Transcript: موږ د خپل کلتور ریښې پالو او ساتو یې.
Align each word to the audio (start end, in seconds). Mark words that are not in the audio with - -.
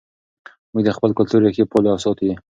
موږ 0.71 0.83
د 0.85 0.89
خپل 0.97 1.11
کلتور 1.17 1.39
ریښې 1.45 1.65
پالو 1.71 1.89
او 1.93 1.99
ساتو 2.03 2.23
یې. 2.29 2.35